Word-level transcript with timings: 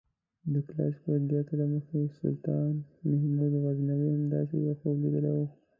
د 0.53 0.55
کلاسیکو 0.67 1.07
ادبیاتو 1.17 1.53
له 1.59 1.65
مخې 1.73 2.01
سلطان 2.19 2.73
محمود 3.09 3.53
غزنوي 3.63 4.09
هم 4.13 4.23
داسې 4.35 4.53
یو 4.65 4.73
خوب 4.79 4.95
لیدلی 5.01 5.31
و. 5.35 5.39